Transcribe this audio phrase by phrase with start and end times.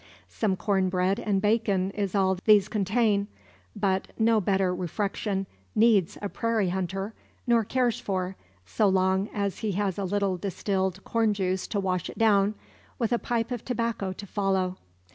[0.29, 3.27] Some corn bread and bacon is all these contain;
[3.75, 7.13] but, no better refection needs a prairie hunter,
[7.45, 8.35] nor cares for,
[8.65, 12.55] so long he has a little distilled corn juice to wash it down,
[12.97, 14.77] with a pipe of tobacco to follow.